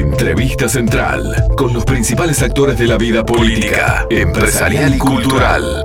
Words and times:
Entrevista 0.00 0.66
Central 0.66 1.44
con 1.58 1.74
los 1.74 1.84
principales 1.84 2.42
actores 2.42 2.78
de 2.78 2.86
la 2.86 2.96
vida 2.96 3.22
política, 3.22 4.06
empresarial 4.08 4.94
y 4.94 4.98
cultural. 4.98 5.84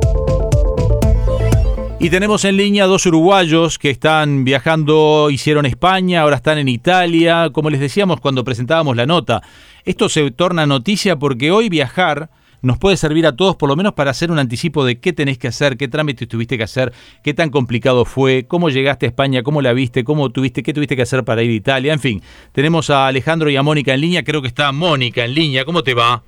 Y 2.00 2.10
tenemos 2.10 2.46
en 2.46 2.56
línea 2.56 2.86
dos 2.86 3.06
uruguayos 3.08 3.78
que 3.78 3.90
están 3.90 4.46
viajando, 4.46 5.30
hicieron 5.30 5.66
España, 5.66 6.22
ahora 6.22 6.38
están 6.38 6.58
en 6.60 6.70
Italia. 6.70 7.50
Como 7.52 7.70
les 7.70 7.82
decíamos 7.82 8.22
cuando 8.22 8.46
presentábamos 8.46 8.96
la 8.96 9.06
nota, 9.06 9.42
esto 9.84 10.08
se 10.08 10.32
torna 10.32 10.66
noticia 10.66 11.18
porque 11.18 11.52
hoy 11.52 11.68
viajar 11.68 12.30
nos 12.66 12.78
puede 12.78 12.98
servir 12.98 13.26
a 13.28 13.36
todos 13.36 13.56
por 13.56 13.70
lo 13.70 13.76
menos 13.76 13.94
para 13.94 14.12
hacer 14.12 14.32
un 14.32 14.40
anticipo 14.40 14.84
de 14.84 15.00
qué 15.00 15.14
tenés 15.14 15.38
que 15.38 15.48
hacer, 15.48 15.78
qué 15.78 15.88
trámites 15.88 16.28
tuviste 16.28 16.58
que 16.58 16.64
hacer, 16.64 16.92
qué 17.24 17.34
tan 17.34 17.50
complicado 17.50 18.06
fue, 18.06 18.46
cómo 18.48 18.70
llegaste 18.70 19.06
a 19.06 19.10
España, 19.10 19.44
cómo 19.44 19.62
la 19.62 19.74
viste, 19.74 20.04
cómo 20.04 20.30
tuviste, 20.32 20.64
qué 20.64 20.74
tuviste 20.74 20.96
que 20.96 21.04
hacer 21.04 21.24
para 21.24 21.44
ir 21.44 21.52
a 21.52 21.54
Italia, 21.54 21.94
en 21.94 22.00
fin. 22.00 22.22
Tenemos 22.52 22.90
a 22.90 23.08
Alejandro 23.08 23.50
y 23.50 23.56
a 23.56 23.64
Mónica 23.64 23.94
en 23.94 24.02
línea, 24.02 24.24
creo 24.24 24.42
que 24.42 24.48
está 24.48 24.72
Mónica 24.72 25.24
en 25.24 25.34
línea, 25.34 25.64
¿cómo 25.64 25.84
te 25.84 25.94
va? 25.94 26.24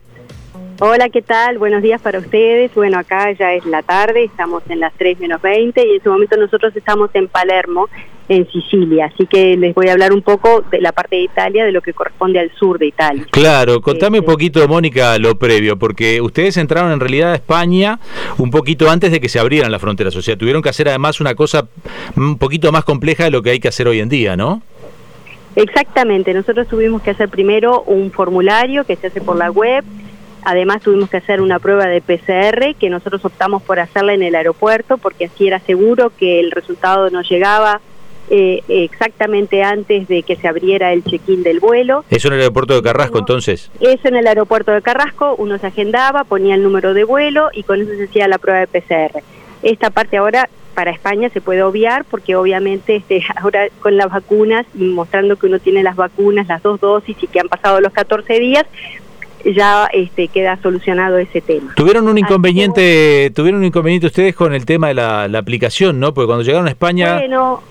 Hola, 0.79 1.09
¿qué 1.09 1.23
tal? 1.23 1.57
Buenos 1.57 1.81
días 1.81 1.99
para 1.99 2.19
ustedes. 2.19 2.71
Bueno, 2.75 2.99
acá 2.99 3.31
ya 3.31 3.51
es 3.53 3.65
la 3.65 3.81
tarde, 3.81 4.25
estamos 4.25 4.61
en 4.69 4.79
las 4.79 4.93
3 4.93 5.19
menos 5.19 5.41
20 5.41 5.83
y 5.83 5.89
en 5.89 5.95
este 5.95 6.07
momento 6.07 6.37
nosotros 6.37 6.75
estamos 6.75 7.09
en 7.15 7.27
Palermo, 7.27 7.89
en 8.29 8.47
Sicilia. 8.51 9.09
Así 9.11 9.25
que 9.25 9.57
les 9.57 9.73
voy 9.73 9.87
a 9.87 9.93
hablar 9.93 10.13
un 10.13 10.21
poco 10.21 10.61
de 10.69 10.79
la 10.79 10.91
parte 10.91 11.15
de 11.15 11.23
Italia, 11.23 11.65
de 11.65 11.71
lo 11.71 11.81
que 11.81 11.93
corresponde 11.93 12.39
al 12.39 12.51
sur 12.51 12.77
de 12.77 12.85
Italia. 12.85 13.25
Claro, 13.31 13.81
contame 13.81 14.19
un 14.19 14.25
este, 14.25 14.31
poquito, 14.31 14.67
Mónica, 14.67 15.17
lo 15.17 15.39
previo, 15.39 15.79
porque 15.79 16.21
ustedes 16.21 16.57
entraron 16.57 16.91
en 16.91 16.99
realidad 16.99 17.31
a 17.31 17.35
España 17.35 17.99
un 18.37 18.51
poquito 18.51 18.91
antes 18.91 19.11
de 19.11 19.19
que 19.19 19.29
se 19.29 19.39
abrieran 19.39 19.71
las 19.71 19.81
fronteras. 19.81 20.15
O 20.15 20.21
sea, 20.21 20.37
tuvieron 20.37 20.61
que 20.61 20.69
hacer 20.69 20.89
además 20.89 21.19
una 21.19 21.33
cosa 21.33 21.67
un 22.15 22.37
poquito 22.37 22.71
más 22.71 22.83
compleja 22.83 23.23
de 23.23 23.31
lo 23.31 23.41
que 23.41 23.49
hay 23.49 23.59
que 23.59 23.69
hacer 23.69 23.87
hoy 23.87 23.99
en 23.99 24.09
día, 24.09 24.37
¿no? 24.37 24.61
Exactamente, 25.55 26.35
nosotros 26.35 26.67
tuvimos 26.67 27.01
que 27.01 27.09
hacer 27.09 27.29
primero 27.29 27.81
un 27.81 28.11
formulario 28.11 28.83
que 28.83 28.95
se 28.95 29.07
hace 29.07 29.21
por 29.21 29.37
la 29.37 29.49
web 29.49 29.83
Además 30.43 30.81
tuvimos 30.81 31.09
que 31.09 31.17
hacer 31.17 31.41
una 31.41 31.59
prueba 31.59 31.87
de 31.87 32.01
PCR 32.01 32.75
que 32.79 32.89
nosotros 32.89 33.23
optamos 33.25 33.63
por 33.63 33.79
hacerla 33.79 34.13
en 34.13 34.23
el 34.23 34.35
aeropuerto 34.35 34.97
porque 34.97 35.25
así 35.25 35.47
era 35.47 35.59
seguro 35.59 36.11
que 36.17 36.39
el 36.39 36.51
resultado 36.51 37.09
nos 37.09 37.29
llegaba 37.29 37.81
eh, 38.29 38.61
exactamente 38.67 39.63
antes 39.63 40.07
de 40.07 40.23
que 40.23 40.35
se 40.35 40.47
abriera 40.47 40.91
el 40.91 41.03
check-in 41.03 41.43
del 41.43 41.59
vuelo. 41.59 42.03
¿Eso 42.09 42.27
en 42.27 42.35
el 42.35 42.39
aeropuerto 42.41 42.75
de 42.75 42.81
Carrasco 42.81 43.19
entonces? 43.19 43.71
Eso 43.79 44.07
en 44.07 44.15
el 44.15 44.27
aeropuerto 44.27 44.71
de 44.71 44.81
Carrasco, 44.81 45.35
uno 45.37 45.57
se 45.57 45.67
agendaba, 45.67 46.25
ponía 46.25 46.55
el 46.55 46.63
número 46.63 46.93
de 46.93 47.05
vuelo 47.05 47.49
y 47.53 47.63
con 47.63 47.81
eso 47.81 47.91
se 47.91 48.03
hacía 48.03 48.27
la 48.27 48.37
prueba 48.37 48.59
de 48.59 48.67
PCR. 48.67 49.23
Esta 49.63 49.89
parte 49.89 50.17
ahora 50.17 50.49
para 50.75 50.91
España 50.91 51.29
se 51.29 51.41
puede 51.41 51.63
obviar 51.63 52.05
porque 52.05 52.35
obviamente 52.35 52.97
este, 52.97 53.23
ahora 53.37 53.67
con 53.79 53.97
las 53.97 54.11
vacunas 54.11 54.65
y 54.75 54.83
mostrando 54.83 55.37
que 55.37 55.47
uno 55.47 55.59
tiene 55.59 55.81
las 55.81 55.95
vacunas, 55.95 56.47
las 56.47 56.61
dos 56.61 56.79
dosis 56.79 57.17
y 57.19 57.27
que 57.27 57.39
han 57.39 57.47
pasado 57.47 57.81
los 57.81 57.93
14 57.93 58.39
días, 58.39 58.65
ya 59.45 59.87
este, 59.93 60.27
queda 60.27 60.57
solucionado 60.61 61.17
ese 61.17 61.41
tema. 61.41 61.73
Tuvieron 61.75 62.07
un 62.07 62.17
inconveniente, 62.17 63.31
tuvieron 63.35 63.61
un 63.61 63.65
inconveniente 63.65 64.07
ustedes 64.07 64.35
con 64.35 64.53
el 64.53 64.65
tema 64.65 64.89
de 64.89 64.93
la, 64.95 65.23
aplicación, 65.37 65.99
¿no? 65.99 66.13
Porque 66.13 66.27
cuando 66.27 66.43
llegaron 66.43 66.67
a 66.67 66.71
España 66.71 67.15
bueno, 67.19 67.61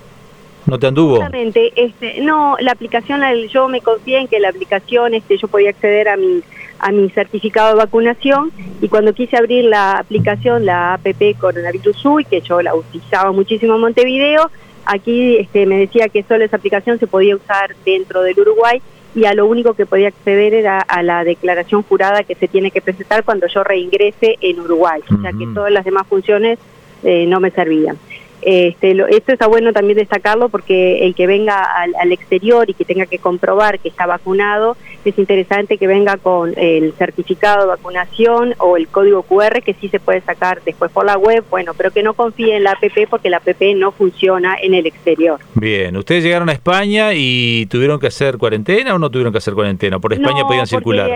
no 0.65 0.79
te 0.79 0.87
anduvo. 0.87 1.15
Exactamente, 1.15 1.73
este, 1.75 2.21
no, 2.21 2.55
la 2.59 2.71
aplicación, 2.71 3.21
yo 3.49 3.67
me 3.67 3.81
confié 3.81 4.19
en 4.19 4.27
que 4.27 4.39
la 4.39 4.49
aplicación, 4.49 5.13
este, 5.13 5.37
yo 5.37 5.47
podía 5.47 5.69
acceder 5.69 6.09
a 6.09 6.17
mi 6.17 6.41
a 6.79 6.91
mi 6.91 7.09
certificado 7.09 7.69
de 7.69 7.75
vacunación 7.75 8.51
y 8.81 8.87
cuando 8.87 9.13
quise 9.13 9.37
abrir 9.37 9.65
la 9.65 9.93
aplicación, 9.93 10.65
la 10.65 10.93
APP 10.93 11.37
Coronavirus 11.39 12.05
UI, 12.05 12.25
que 12.25 12.41
yo 12.41 12.61
la 12.61 12.75
utilizaba 12.75 13.31
muchísimo 13.31 13.75
en 13.75 13.81
Montevideo, 13.81 14.51
aquí 14.85 15.37
este, 15.37 15.65
me 15.65 15.77
decía 15.77 16.09
que 16.09 16.23
solo 16.23 16.43
esa 16.43 16.57
aplicación 16.57 16.99
se 16.99 17.07
podía 17.07 17.35
usar 17.35 17.75
dentro 17.85 18.21
del 18.21 18.39
Uruguay 18.39 18.81
y 19.17 19.25
a 19.25 19.33
lo 19.33 19.47
único 19.47 19.73
que 19.73 19.87
podía 19.87 20.09
acceder 20.09 20.53
era 20.53 20.79
a 20.79 21.01
la 21.01 21.23
declaración 21.23 21.81
jurada 21.81 22.21
que 22.21 22.35
se 22.35 22.47
tiene 22.47 22.69
que 22.69 22.83
presentar 22.83 23.23
cuando 23.23 23.47
yo 23.47 23.63
reingrese 23.63 24.37
en 24.41 24.59
Uruguay, 24.59 25.01
o 25.09 25.19
sea 25.19 25.31
que 25.31 25.47
todas 25.55 25.71
las 25.71 25.83
demás 25.85 26.05
funciones 26.05 26.59
eh, 27.01 27.25
no 27.25 27.39
me 27.39 27.49
servían. 27.49 27.97
Este, 28.41 28.91
esto 29.09 29.33
está 29.33 29.47
bueno 29.47 29.73
también 29.73 29.97
destacarlo 29.97 30.49
porque 30.49 31.05
el 31.05 31.15
que 31.15 31.27
venga 31.27 31.63
al, 31.63 32.11
exterior 32.11 32.69
y 32.69 32.73
que 32.73 32.85
tenga 32.85 33.05
que 33.05 33.19
comprobar 33.19 33.79
que 33.79 33.89
está 33.89 34.05
vacunado, 34.05 34.77
es 35.03 35.17
interesante 35.17 35.77
que 35.77 35.87
venga 35.87 36.17
con 36.17 36.53
el 36.57 36.93
certificado 36.93 37.61
de 37.61 37.67
vacunación 37.67 38.53
o 38.59 38.77
el 38.77 38.87
código 38.87 39.23
QR 39.23 39.61
que 39.61 39.73
sí 39.73 39.89
se 39.89 39.99
puede 39.99 40.21
sacar 40.21 40.61
después 40.63 40.91
por 40.91 41.05
la 41.05 41.17
web, 41.17 41.43
bueno, 41.49 41.73
pero 41.75 41.91
que 41.91 42.03
no 42.03 42.13
confíe 42.13 42.55
en 42.55 42.63
la 42.63 42.71
APP 42.71 43.09
porque 43.09 43.29
la 43.29 43.37
APP 43.37 43.75
no 43.75 43.91
funciona 43.91 44.57
en 44.61 44.73
el 44.73 44.85
exterior. 44.85 45.39
Bien, 45.55 45.95
ustedes 45.97 46.23
llegaron 46.23 46.49
a 46.49 46.53
España 46.53 47.13
y 47.13 47.65
tuvieron 47.67 47.99
que 47.99 48.07
hacer 48.07 48.37
cuarentena 48.37 48.95
o 48.95 48.99
no 48.99 49.09
tuvieron 49.09 49.31
que 49.31 49.39
hacer 49.39 49.53
cuarentena? 49.53 49.99
¿Por 49.99 50.13
España 50.13 50.43
podían 50.45 50.67
circular? 50.67 51.09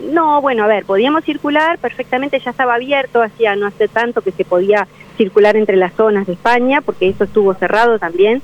no, 0.00 0.40
bueno, 0.40 0.64
a 0.64 0.66
ver, 0.66 0.84
podíamos 0.84 1.24
circular 1.24 1.78
perfectamente, 1.78 2.38
ya 2.40 2.50
estaba 2.50 2.74
abierto, 2.74 3.22
hacía 3.22 3.56
no 3.56 3.66
hace 3.66 3.88
tanto 3.88 4.22
que 4.22 4.32
se 4.32 4.44
podía 4.44 4.86
circular 5.20 5.54
entre 5.54 5.76
las 5.76 5.92
zonas 5.92 6.26
de 6.26 6.32
España, 6.32 6.80
porque 6.80 7.08
eso 7.08 7.24
estuvo 7.24 7.52
cerrado 7.52 7.98
también, 7.98 8.40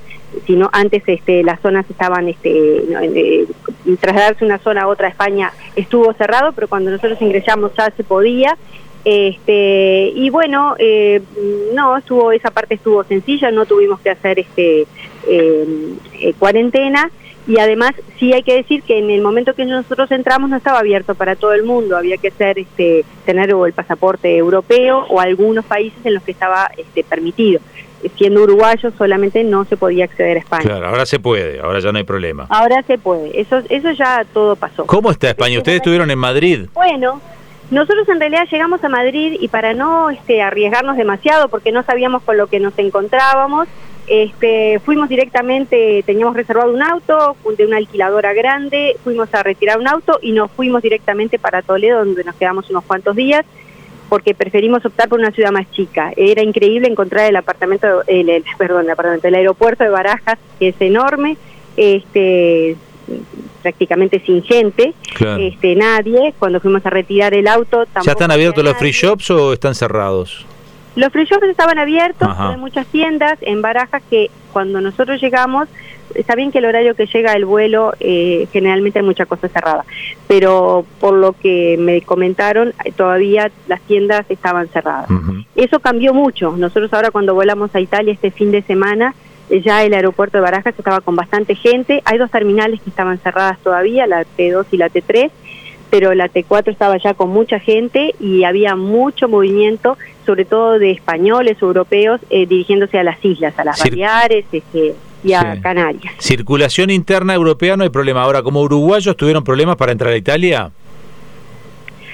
sino 0.47 0.69
antes 0.75 1.03
este, 1.07 1.43
las 1.43 1.59
zonas 1.63 1.89
estaban, 1.89 2.29
este, 2.29 2.83
trasladarse 3.99 4.41
de 4.41 4.45
una 4.45 4.59
zona 4.59 4.83
a 4.83 4.89
otra 4.89 5.09
España 5.09 5.53
estuvo 5.75 6.13
cerrado, 6.13 6.53
pero 6.53 6.69
cuando 6.69 6.91
nosotros 6.91 7.21
ingresamos 7.23 7.73
ya 7.79 7.91
se 7.97 8.05
podía. 8.05 8.59
Este, 9.07 10.13
y 10.15 10.29
bueno, 10.29 10.75
eh, 10.79 11.23
no, 11.73 11.97
estuvo, 11.97 12.31
esa 12.33 12.51
parte 12.51 12.75
estuvo 12.75 13.05
sencilla, 13.05 13.51
no 13.51 13.65
tuvimos 13.65 14.01
que 14.01 14.11
hacer 14.11 14.39
este, 14.41 14.87
eh, 15.27 15.95
eh, 16.21 16.35
cuarentena 16.39 17.11
y 17.47 17.59
además 17.59 17.93
sí 18.19 18.33
hay 18.33 18.43
que 18.43 18.55
decir 18.55 18.83
que 18.83 18.99
en 18.99 19.11
el 19.11 19.23
momento 19.23 19.55
que 19.55 19.65
nosotros 19.65 20.11
entramos 20.11 20.51
no 20.51 20.57
estaba 20.57 20.81
abierto 20.81 21.15
para 21.15 21.37
todo 21.37 21.53
el 21.53 21.63
mundo, 21.63 21.97
había 21.97 22.17
que 22.17 22.31
ser 22.31 22.59
este 22.59 23.05
tener 23.25 23.51
el 23.51 23.73
pasaporte 23.73 24.37
europeo 24.37 25.07
o 25.09 25.21
algunos 25.21 25.65
países 25.65 25.99
en 26.05 26.15
los 26.15 26.23
que 26.23 26.33
estaba 26.33 26.71
este, 26.77 27.05
permitido. 27.05 27.61
Siendo 28.17 28.43
uruguayo 28.43 28.91
solamente 28.97 29.43
no 29.43 29.65
se 29.65 29.77
podía 29.77 30.05
acceder 30.05 30.37
a 30.37 30.41
España. 30.41 30.63
Claro, 30.65 30.89
ahora 30.89 31.07
se 31.07 31.19
puede, 31.19 31.61
ahora 31.61 31.81
ya 31.81 31.93
no 31.93 31.99
hay 31.99 32.05
problema. 32.05 32.47
Ahora 32.49 32.83
se 32.83 32.99
puede, 32.99 33.41
eso 33.41 33.63
eso 33.69 33.91
ya 33.93 34.25
todo 34.33 34.55
pasó. 34.57 34.87
¿Cómo 34.87 35.11
está 35.11 35.31
España? 35.31 35.59
Ustedes 35.59 35.79
estuvieron 35.79 36.11
en 36.11 36.19
Madrid. 36.19 36.67
Bueno, 36.75 37.21
nosotros 37.71 38.09
en 38.09 38.21
realidad 38.21 38.47
llegamos 38.51 38.83
a 38.85 38.89
Madrid 38.89 39.39
y 39.41 39.49
para 39.49 39.75
no 39.75 40.11
este, 40.11 40.41
arriesgarnos 40.41 40.97
demasiado, 40.97 41.49
porque 41.49 41.73
no 41.73 41.83
sabíamos 41.83 42.23
con 42.23 42.37
lo 42.37 42.47
que 42.47 42.61
nos 42.61 42.79
encontrábamos, 42.79 43.67
este, 44.07 44.81
fuimos 44.85 45.09
directamente, 45.09 46.03
teníamos 46.07 46.37
reservado 46.37 46.73
un 46.73 46.83
auto 46.83 47.37
de 47.57 47.67
una 47.67 47.79
alquiladora 47.79 48.33
grande, 48.33 48.97
fuimos 49.03 49.33
a 49.35 49.43
retirar 49.43 49.79
un 49.79 49.89
auto 49.89 50.19
y 50.23 50.33
nos 50.33 50.51
fuimos 50.51 50.83
directamente 50.83 51.39
para 51.39 51.63
Toledo, 51.63 52.05
donde 52.05 52.25
nos 52.25 52.37
quedamos 52.37 52.71
unos 52.71 52.85
cuantos 52.85 53.17
días, 53.17 53.45
porque 54.09 54.35
preferimos 54.35 54.85
optar 54.85 55.09
por 55.09 55.19
una 55.19 55.33
ciudad 55.33 55.51
más 55.51 55.71
chica. 55.73 56.13
Era 56.17 56.43
increíble 56.43 56.89
encontrar 56.89 57.29
el 57.29 57.37
apartamento, 57.37 58.03
el, 58.07 58.45
perdón, 58.57 58.85
el 58.85 58.91
apartamento, 58.91 59.27
el 59.27 59.35
aeropuerto 59.35 59.83
de 59.83 59.91
Barajas, 59.91 60.39
que 60.59 60.69
es 60.69 60.81
enorme, 60.81 61.37
este, 61.77 62.77
prácticamente 63.63 64.21
sin 64.25 64.45
gente, 64.45 64.95
este, 65.41 65.75
nadie. 65.75 66.33
Cuando 66.39 66.61
fuimos 66.61 66.87
a 66.87 66.91
retirar 66.91 67.35
el 67.35 67.49
auto, 67.49 67.85
¿Ya 68.05 68.13
están 68.13 68.31
abiertos 68.31 68.63
los 68.63 68.77
free 68.77 68.93
shops 68.93 69.31
o 69.31 69.53
están 69.53 69.75
cerrados? 69.75 70.47
Los 70.97 71.13
free 71.13 71.27
shops 71.27 71.45
estaban 71.45 71.79
abiertos, 71.79 72.29
hay 72.37 72.57
muchas 72.57 72.87
tiendas 72.87 73.39
en 73.43 73.61
Barajas 73.61 74.03
que 74.09 74.31
cuando 74.53 74.81
nosotros 74.81 75.21
llegamos, 75.21 75.69
está 76.15 76.35
bien 76.35 76.51
que 76.51 76.59
el 76.59 76.65
horario 76.65 76.95
que 76.95 77.05
llega 77.05 77.35
el 77.35 77.45
vuelo 77.45 77.93
eh, 78.01 78.49
generalmente 78.51 79.01
hay 79.01 79.05
mucha 79.05 79.27
cosa 79.27 79.49
cerrada, 79.49 79.85
pero 80.27 80.87
por 80.99 81.13
lo 81.13 81.35
que 81.35 81.77
me 81.79 82.01
comentaron 82.01 82.73
eh, 82.85 82.93
todavía 82.93 83.51
las 83.69 83.83
tiendas 83.83 84.25
estaban 84.31 84.69
cerradas. 84.69 85.11
Eso 85.55 85.81
cambió 85.81 86.15
mucho. 86.15 86.57
Nosotros 86.57 86.91
ahora 86.95 87.11
cuando 87.11 87.35
volamos 87.35 87.75
a 87.75 87.81
Italia 87.81 88.15
este 88.15 88.31
fin 88.31 88.51
de 88.51 88.63
semana, 88.63 89.15
eh, 89.51 89.61
ya 89.61 89.85
el 89.85 89.93
aeropuerto 89.93 90.39
de 90.39 90.43
Barajas 90.43 90.75
estaba 90.79 91.03
con 91.03 91.15
bastante 91.15 91.55
gente. 91.55 92.01
Hay 92.07 92.17
dos 92.17 92.31
terminales 92.31 92.81
que 92.81 92.89
estaban 92.89 93.19
cerradas 93.19 93.59
todavía, 93.59 94.07
la 94.07 94.25
T2 94.25 94.65
y 94.71 94.77
la 94.79 94.89
T3 94.89 95.31
pero 95.91 96.15
la 96.15 96.29
T4 96.29 96.71
estaba 96.71 96.99
ya 96.99 97.15
con 97.15 97.31
mucha 97.31 97.59
gente 97.59 98.15
y 98.21 98.45
había 98.45 98.77
mucho 98.77 99.29
movimiento, 99.29 99.97
sobre 100.25 100.45
todo 100.45 100.79
de 100.79 100.91
españoles, 100.91 101.57
europeos, 101.61 102.21
eh, 102.31 102.47
dirigiéndose 102.47 102.99
a 102.99 103.05
las 103.05 103.25
islas, 103.25 103.59
a 103.59 103.65
las 103.65 103.79
Baleares 103.79 104.45
este, 104.53 104.95
y 105.23 105.33
a 105.33 105.61
Canarias. 105.61 106.15
Circulación 106.19 106.91
interna 106.91 107.35
europea 107.35 107.77
no 107.77 107.85
hay 107.85 107.91
problema. 107.91 108.23
Ahora, 108.23 108.43
como 108.43 108.61
uruguayos 108.61 109.17
tuvieron 109.17 109.45
problemas 109.45 109.77
para 109.77 109.93
entrar 109.93 110.13
a 110.13 110.17
Italia. 110.17 110.71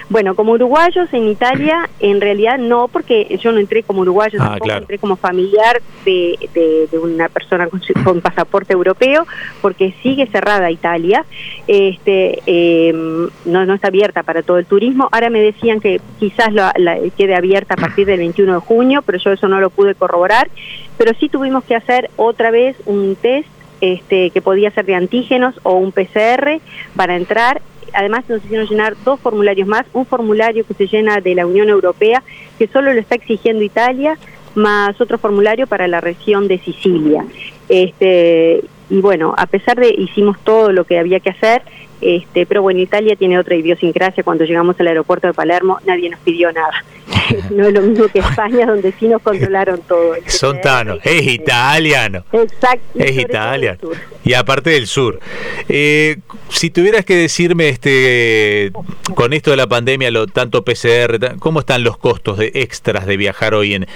Bueno, 0.09 0.35
como 0.35 0.53
uruguayos 0.53 1.11
en 1.13 1.27
Italia, 1.27 1.89
en 1.99 2.21
realidad 2.21 2.57
no, 2.57 2.87
porque 2.87 3.37
yo 3.41 3.51
no 3.51 3.59
entré 3.59 3.83
como 3.83 4.01
uruguayo, 4.01 4.39
ah, 4.41 4.57
entré 4.63 4.97
como 4.97 5.15
familiar 5.15 5.81
de, 6.05 6.37
de, 6.53 6.99
una 6.99 7.29
persona 7.29 7.67
con, 8.03 8.21
pasaporte 8.21 8.73
europeo, 8.73 9.25
porque 9.61 9.93
sigue 10.03 10.27
cerrada 10.27 10.71
Italia, 10.71 11.25
este, 11.67 12.41
em, 12.45 13.29
no, 13.45 13.65
no 13.65 13.73
está 13.73 13.87
abierta 13.87 14.23
para 14.23 14.43
todo 14.43 14.57
el 14.57 14.65
turismo. 14.65 15.09
Ahora 15.11 15.29
me 15.29 15.41
decían 15.41 15.79
que 15.79 16.01
quizás 16.19 16.53
la, 16.53 16.73
quede 17.17 17.35
abierta 17.35 17.75
a 17.75 17.77
partir 17.77 18.05
del 18.05 18.19
21 18.19 18.53
de 18.53 18.59
junio, 18.59 19.01
pero 19.05 19.17
yo 19.17 19.31
eso 19.31 19.47
no 19.47 19.59
lo 19.59 19.69
pude 19.69 19.95
corroborar. 19.95 20.49
Pero 20.97 21.13
sí 21.19 21.29
tuvimos 21.29 21.63
que 21.63 21.75
hacer 21.75 22.09
otra 22.17 22.51
vez 22.51 22.75
un 22.85 23.15
test 23.15 23.47
este, 23.81 24.29
que 24.29 24.41
podía 24.41 24.71
ser 24.71 24.85
de 24.85 24.95
antígenos 24.95 25.59
o 25.63 25.73
un 25.73 25.91
PCR 25.91 26.61
para 26.95 27.15
entrar 27.15 27.61
además 27.93 28.23
nos 28.27 28.43
hicieron 28.43 28.67
llenar 28.67 28.95
dos 29.03 29.19
formularios 29.19 29.67
más, 29.67 29.85
un 29.93 30.05
formulario 30.05 30.65
que 30.65 30.73
se 30.73 30.87
llena 30.87 31.21
de 31.21 31.35
la 31.35 31.45
Unión 31.45 31.69
Europea, 31.69 32.23
que 32.57 32.67
solo 32.67 32.93
lo 32.93 32.99
está 32.99 33.15
exigiendo 33.15 33.63
Italia, 33.63 34.17
más 34.55 34.99
otro 35.01 35.17
formulario 35.17 35.67
para 35.67 35.87
la 35.87 36.01
región 36.01 36.47
de 36.47 36.59
Sicilia. 36.59 37.25
Este, 37.69 38.63
y 38.89 39.01
bueno, 39.01 39.33
a 39.37 39.45
pesar 39.47 39.77
de 39.77 39.89
hicimos 39.89 40.37
todo 40.43 40.71
lo 40.71 40.83
que 40.83 40.99
había 40.99 41.19
que 41.19 41.31
hacer, 41.31 41.63
este, 42.03 42.45
pero 42.45 42.61
bueno, 42.61 42.79
Italia 42.79 43.15
tiene 43.15 43.39
otra 43.39 43.55
idiosincrasia. 43.55 44.23
Cuando 44.23 44.45
llegamos 44.45 44.79
al 44.79 44.87
aeropuerto 44.87 45.27
de 45.27 45.33
Palermo, 45.33 45.79
nadie 45.85 46.09
nos 46.09 46.19
pidió 46.21 46.51
nada. 46.51 46.83
no 47.51 47.67
es 47.67 47.73
lo 47.73 47.81
mismo 47.81 48.07
que 48.07 48.19
España, 48.19 48.65
donde 48.65 48.91
sí 48.93 49.07
nos 49.07 49.21
controlaron 49.21 49.81
todo. 49.81 50.15
Son 50.27 50.59
tanos, 50.61 50.99
es 51.03 51.27
italiano. 51.27 52.23
Exacto. 52.31 52.99
Es 52.99 53.17
italiano. 53.17 53.79
Y 54.23 54.33
aparte 54.33 54.71
del 54.71 54.87
sur. 54.87 55.19
Eh, 55.67 56.17
si 56.49 56.69
tuvieras 56.69 57.05
que 57.05 57.15
decirme, 57.15 57.69
este, 57.69 58.71
con 59.15 59.33
esto 59.33 59.51
de 59.51 59.57
la 59.57 59.67
pandemia, 59.67 60.11
lo 60.11 60.27
tanto 60.27 60.63
PCR, 60.63 61.37
¿cómo 61.39 61.59
están 61.59 61.83
los 61.83 61.97
costos 61.97 62.37
de 62.37 62.51
extras 62.53 63.05
de 63.05 63.17
viajar 63.17 63.53
hoy 63.53 63.73
en? 63.73 63.87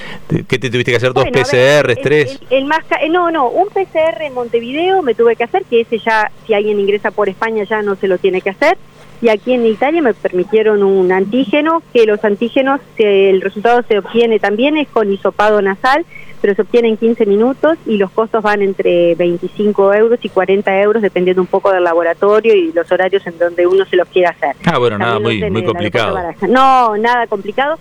¿Qué 0.48 0.60
te 0.60 0.70
tuviste 0.70 0.92
que 0.92 0.98
hacer? 0.98 1.14
¿Dos 1.14 1.26
PCR, 1.26 1.96
tres? 2.02 2.40
El, 2.50 2.66
más, 2.66 2.84
no, 3.10 3.32
no, 3.32 3.50
un 3.50 3.68
PCR 3.68 4.22
en 4.22 4.34
Montevideo 4.34 5.02
me 5.02 5.14
tuve 5.14 5.36
que 5.36 5.44
hacer, 5.44 5.64
que 5.66 5.82
ese 5.82 6.00
ya, 6.00 6.32
si 6.46 6.54
alguien 6.54 6.80
ingresa 6.80 7.12
por 7.12 7.30
España 7.30 7.64
ya 7.64 7.82
no 7.82 7.96
se 7.98 8.08
lo 8.08 8.18
tiene 8.18 8.42
que 8.42 8.50
hacer 8.50 8.78
y 9.22 9.30
aquí 9.30 9.54
en 9.54 9.66
Italia 9.66 10.02
me 10.02 10.14
permitieron 10.14 10.84
un 10.84 11.12
antígeno, 11.12 11.82
que 11.92 12.06
los 12.06 12.24
antígenos, 12.24 12.82
el 12.98 13.42
resultado 13.42 13.82
se 13.88 13.98
obtiene 13.98 14.40
también, 14.40 14.78
es 14.78 14.88
con 14.90 15.12
hisopado 15.12 15.60
nasal, 15.62 16.06
pero 16.40 16.54
se 16.54 16.62
obtiene 16.62 16.90
en 16.90 16.98
15 16.98 17.26
minutos 17.26 17.80
y 17.88 17.98
los 17.98 18.12
costos 18.12 18.44
van 18.44 18.62
entre 18.62 19.16
25 19.16 19.94
euros 19.96 20.20
y 20.22 20.30
40 20.30 20.82
euros, 20.82 21.02
dependiendo 21.02 21.42
un 21.42 21.48
poco 21.48 21.72
del 21.72 21.84
laboratorio 21.84 22.54
y 22.56 22.72
los 22.74 22.92
horarios 22.92 23.26
en 23.26 23.40
donde 23.40 23.66
uno 23.66 23.86
se 23.86 23.96
los 23.96 24.08
quiera 24.08 24.30
hacer. 24.30 24.56
Ah, 24.66 24.78
bueno, 24.78 25.00
nada 25.00 25.20
muy, 25.20 25.50
muy 25.50 25.64
complicado. 25.64 26.16
No, 26.48 26.96
nada 26.98 27.26
complicado. 27.26 27.80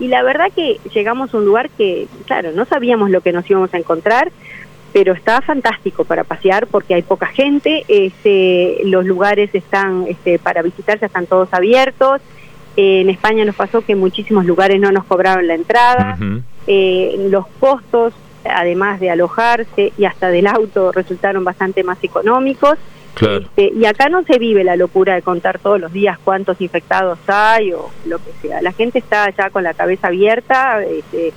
Y 0.00 0.08
la 0.08 0.22
verdad 0.22 0.46
que 0.54 0.78
llegamos 0.94 1.34
a 1.34 1.36
un 1.36 1.44
lugar 1.44 1.68
que, 1.70 2.06
claro, 2.26 2.52
no 2.52 2.64
sabíamos 2.64 3.10
lo 3.10 3.20
que 3.20 3.32
nos 3.32 3.48
íbamos 3.50 3.74
a 3.74 3.78
encontrar, 3.78 4.30
pero 4.92 5.12
está 5.12 5.40
fantástico 5.42 6.04
para 6.04 6.24
pasear 6.24 6.66
porque 6.66 6.94
hay 6.94 7.02
poca 7.02 7.26
gente, 7.26 7.84
este, 7.88 8.78
los 8.84 9.04
lugares 9.04 9.54
están 9.54 10.06
este, 10.08 10.38
para 10.38 10.62
visitar 10.62 10.98
ya 10.98 11.06
están 11.06 11.26
todos 11.26 11.52
abiertos. 11.52 12.20
en 12.76 13.10
España 13.10 13.44
nos 13.44 13.56
pasó 13.56 13.82
que 13.82 13.96
muchísimos 13.96 14.46
lugares 14.46 14.80
no 14.80 14.90
nos 14.92 15.04
cobraron 15.04 15.46
la 15.46 15.54
entrada. 15.54 16.16
Eh, 16.66 17.26
los 17.30 17.46
costos, 17.60 18.14
además 18.44 19.00
de 19.00 19.10
alojarse 19.10 19.92
y 19.98 20.04
hasta 20.04 20.28
del 20.28 20.46
auto, 20.46 20.92
resultaron 20.92 21.44
bastante 21.44 21.82
más 21.82 21.98
económicos. 22.02 22.78
Este, 23.20 23.72
y 23.74 23.84
acá 23.84 24.08
no 24.08 24.22
se 24.22 24.38
vive 24.38 24.62
la 24.62 24.76
locura 24.76 25.16
de 25.16 25.22
contar 25.22 25.58
todos 25.58 25.80
los 25.80 25.92
días 25.92 26.18
cuántos 26.22 26.60
infectados 26.60 27.18
hay 27.26 27.72
o 27.72 27.90
lo 28.06 28.18
que 28.18 28.30
sea. 28.40 28.62
La 28.62 28.70
gente 28.70 29.00
está 29.00 29.28
ya 29.36 29.50
con 29.50 29.64
la 29.64 29.74
cabeza 29.74 30.06
abierta. 30.06 30.82
Este, 30.84 31.32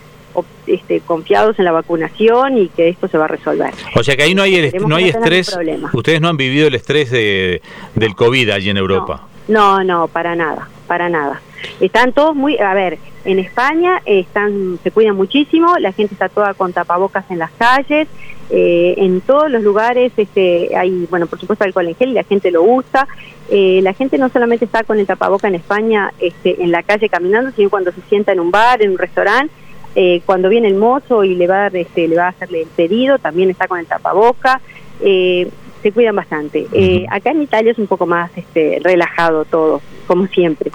este, 0.67 1.01
confiados 1.01 1.57
en 1.59 1.65
la 1.65 1.71
vacunación 1.71 2.57
y 2.57 2.69
que 2.69 2.89
esto 2.89 3.07
se 3.07 3.17
va 3.17 3.25
a 3.25 3.27
resolver. 3.27 3.73
O 3.95 4.03
sea 4.03 4.15
que 4.15 4.23
ahí 4.23 4.35
no 4.35 4.43
hay, 4.43 4.71
no 4.87 4.95
hay 4.95 5.09
estrés, 5.09 5.57
ustedes 5.93 6.21
no 6.21 6.29
han 6.29 6.37
vivido 6.37 6.67
el 6.67 6.75
estrés 6.75 7.11
de, 7.11 7.61
del 7.95 8.15
COVID 8.15 8.49
allí 8.49 8.69
en 8.69 8.77
Europa. 8.77 9.27
No, 9.47 9.83
no, 9.83 10.07
para 10.07 10.35
nada, 10.35 10.69
para 10.87 11.09
nada. 11.09 11.41
Están 11.79 12.13
todos 12.13 12.35
muy, 12.35 12.57
a 12.57 12.73
ver, 12.73 12.97
en 13.25 13.39
España 13.39 14.01
están, 14.05 14.79
se 14.83 14.91
cuidan 14.91 15.15
muchísimo, 15.15 15.77
la 15.77 15.91
gente 15.91 16.13
está 16.13 16.29
toda 16.29 16.53
con 16.53 16.73
tapabocas 16.73 17.25
en 17.29 17.39
las 17.39 17.51
calles, 17.51 18.07
eh, 18.53 18.95
en 18.97 19.21
todos 19.21 19.49
los 19.49 19.63
lugares 19.63 20.11
este, 20.17 20.75
hay, 20.75 21.07
bueno, 21.09 21.25
por 21.25 21.39
supuesto 21.39 21.63
alcohol 21.63 21.87
en 21.87 21.95
gel 21.95 22.09
y 22.09 22.13
la 22.13 22.23
gente 22.23 22.51
lo 22.51 22.63
usa. 22.63 23.07
Eh, 23.49 23.79
la 23.81 23.93
gente 23.93 24.17
no 24.17 24.29
solamente 24.29 24.65
está 24.65 24.83
con 24.83 24.99
el 24.99 25.07
tapaboca 25.07 25.47
en 25.47 25.55
España 25.55 26.13
este, 26.19 26.61
en 26.61 26.71
la 26.71 26.83
calle 26.83 27.09
caminando, 27.09 27.51
sino 27.51 27.69
cuando 27.69 27.91
se 27.91 28.01
sienta 28.09 28.33
en 28.33 28.41
un 28.41 28.51
bar, 28.51 28.81
en 28.81 28.91
un 28.91 28.97
restaurante, 28.97 29.53
eh, 29.95 30.21
cuando 30.25 30.49
viene 30.49 30.67
el 30.67 30.75
mozo 30.75 31.23
y 31.23 31.35
le 31.35 31.47
va, 31.47 31.65
a, 31.65 31.67
este, 31.67 32.07
le 32.07 32.15
va 32.15 32.25
a 32.25 32.29
hacerle 32.29 32.61
el 32.61 32.67
pedido, 32.67 33.19
también 33.19 33.49
está 33.49 33.67
con 33.67 33.79
el 33.79 33.87
tapaboca. 33.87 34.61
Eh, 35.01 35.49
se 35.81 35.91
cuidan 35.91 36.15
bastante. 36.15 36.67
Eh, 36.73 37.05
acá 37.09 37.31
en 37.31 37.41
Italia 37.43 37.71
es 37.71 37.77
un 37.77 37.87
poco 37.87 38.05
más 38.05 38.31
este, 38.35 38.79
relajado 38.83 39.45
todo, 39.45 39.81
como 40.07 40.27
siempre. 40.27 40.71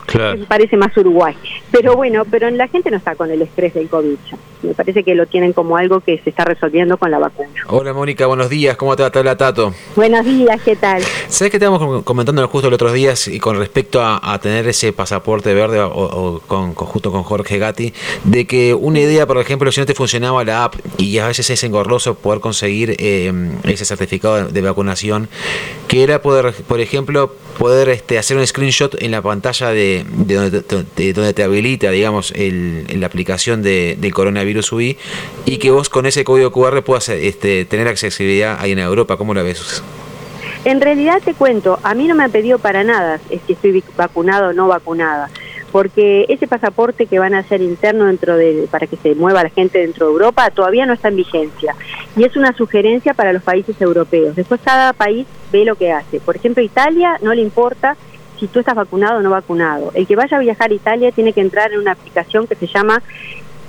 Parece 0.49 0.77
más 0.77 0.97
Uruguay. 0.97 1.35
Pero 1.71 1.95
bueno, 1.95 2.25
pero 2.31 2.51
la 2.51 2.69
gente 2.69 2.91
no 2.91 2.97
está 2.97 3.15
con 3.15 3.31
el 3.31 3.43
estrés 3.43 3.75
del 3.75 3.89
COVID. 3.89 4.17
Me 4.63 4.75
parece 4.75 5.05
que 5.05 5.15
lo 5.15 5.27
tienen 5.27 5.53
como 5.53 5.77
algo 5.77 6.01
que 6.01 6.19
se 6.19 6.31
está 6.31 6.45
resolviendo 6.45 6.97
con 6.97 7.11
la 7.11 7.19
vacuna. 7.19 7.51
Hola 7.69 7.93
Mónica, 7.93 8.27
buenos 8.27 8.49
días. 8.49 8.77
¿Cómo 8.77 8.97
te 8.97 9.03
va? 9.03 9.11
Te 9.11 9.19
habla 9.19 9.37
Tato. 9.37 9.73
Buenos 9.95 10.25
días, 10.25 10.61
¿qué 10.63 10.75
tal? 10.75 11.03
¿Sabes 11.29 11.51
que 11.51 11.59
estábamos 11.59 12.03
comentando 12.05 12.47
justo 12.49 12.69
los 12.71 12.77
otros 12.77 12.95
días 12.95 13.29
y 13.29 13.39
con 13.39 13.59
respecto 13.59 14.03
a, 14.03 14.37
tener 14.43 14.67
ese 14.69 14.93
pasaporte 14.93 15.55
verde 15.55 15.81
o, 15.81 16.41
con, 16.47 16.75
justo 16.75 17.11
con 17.11 17.23
Jorge 17.23 17.59
Gatti, 17.59 17.93
de 18.25 18.47
que 18.47 18.75
una 18.75 19.01
idea, 19.01 19.27
por 19.27 19.39
ejemplo, 19.39 19.71
si 19.73 19.81
no 19.81 19.87
te 19.87 19.95
funcionaba 19.95 20.45
la 20.45 20.65
app 20.65 20.75
y 20.99 21.19
a 21.19 21.27
veces 21.27 21.49
es 21.51 21.63
engorroso 21.65 22.17
poder 22.17 22.41
conseguir 22.41 22.97
eh, 22.99 23.33
ese 23.65 23.85
certificado 23.85 24.49
de 24.49 24.61
vacunación 24.63 24.96
que 25.89 26.03
era 26.03 26.23
poder, 26.23 26.53
por 26.67 26.81
ejemplo, 26.81 27.35
poder 27.59 27.89
este, 27.89 28.19
hacer 28.19 28.37
un 28.37 28.47
screenshot 28.47 29.01
en 29.01 29.11
la 29.11 29.23
pantalla 29.23 29.71
de, 29.71 30.05
donde, 30.09 31.33
te, 31.33 31.43
habilita, 31.43 31.91
digamos, 31.91 32.33
el, 32.33 32.87
la 33.01 33.07
aplicación 33.07 33.63
de, 33.63 33.97
del 33.99 34.13
coronavirus 34.13 34.73
UI 34.73 34.99
y 35.45 35.59
que 35.59 35.71
vos 35.71 35.89
con 35.89 36.07
ese 36.07 36.25
código 36.25 36.53
QR 36.53 36.83
puedas 36.83 37.09
este, 37.09 37.65
tener 37.65 37.89
accesibilidad 37.89 38.59
ahí 38.61 38.73
en 38.73 38.79
Europa. 38.79 39.17
¿Cómo 39.17 39.35
la 39.35 39.43
ves? 39.43 39.83
En 40.65 40.81
realidad 40.81 41.23
te 41.25 41.35
cuento, 41.35 41.79
a 41.83 41.95
mí 41.95 42.09
no 42.09 42.15
me 42.15 42.25
han 42.25 42.33
pedido 42.33 42.59
para 42.59 42.83
nada 42.83 43.21
si 43.29 43.53
estoy 43.53 43.85
vacunado 43.97 44.49
o 44.49 44.53
no 44.53 44.67
vacunada 44.67 45.31
porque 45.77 46.25
ese 46.31 46.47
pasaporte 46.47 47.05
que 47.05 47.19
van 47.19 47.35
a 47.35 47.41
hacer 47.41 47.61
interno 47.61 48.07
dentro 48.07 48.35
de 48.35 48.67
para 48.71 48.87
que 48.87 48.97
se 48.97 49.15
mueva 49.15 49.43
la 49.43 49.51
gente 49.51 49.79
dentro 49.81 50.07
de 50.07 50.13
Europa 50.13 50.51
todavía 50.51 50.87
no 50.87 50.95
está 50.95 51.09
en 51.09 51.17
vigencia 51.17 51.77
y 52.17 52.25
es 52.25 52.35
una 52.35 52.55
sugerencia 52.55 53.13
para 53.13 53.35
los 53.35 53.43
países 53.43 53.79
europeos. 53.79 54.35
Después 54.35 54.59
cada 54.65 54.95
país 54.95 55.27
ve 55.53 55.67
lo 55.67 55.75
que 55.75 55.93
hace. 55.93 56.19
Por 56.19 56.35
ejemplo, 56.35 56.63
Italia 56.63 57.19
no 57.21 57.35
le 57.35 57.43
importa 57.43 57.95
si 58.41 58.47
tú 58.47 58.61
estás 58.61 58.75
vacunado 58.75 59.19
o 59.19 59.21
no 59.21 59.29
vacunado. 59.29 59.91
El 59.93 60.07
que 60.07 60.17
vaya 60.17 60.39
a 60.39 60.41
viajar 60.41 60.71
a 60.71 60.75
Italia 60.75 61.13
tiene 61.13 61.35
que 61.35 61.43
entrar 61.43 61.71
en 61.71 61.81
una 61.81 61.93
aplicación 61.93 62.47
que 62.47 62.55
se 62.55 62.69
llama 62.69 63.03